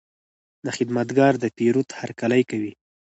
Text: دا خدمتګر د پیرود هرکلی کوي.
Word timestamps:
دا 0.65 0.71
خدمتګر 0.77 1.33
د 1.39 1.45
پیرود 1.57 1.87
هرکلی 1.99 2.41
کوي. 2.49 2.73